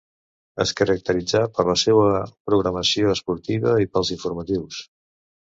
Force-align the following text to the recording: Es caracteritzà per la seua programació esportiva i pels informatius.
Es 0.63 0.71
caracteritzà 0.79 1.41
per 1.57 1.65
la 1.67 1.75
seua 1.83 2.09
programació 2.53 3.13
esportiva 3.19 3.77
i 3.85 3.89
pels 3.95 4.15
informatius. 4.17 4.85